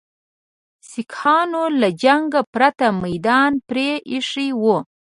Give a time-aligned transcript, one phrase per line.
[0.89, 4.77] سیکهانو له جنګه پرته میدان پرې ایښی وو.